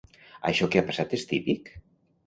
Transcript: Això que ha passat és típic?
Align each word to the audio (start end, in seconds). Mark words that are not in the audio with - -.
Això 0.51 0.69
que 0.75 0.81
ha 0.81 0.87
passat 0.89 1.15
és 1.21 1.29
típic? 1.35 1.75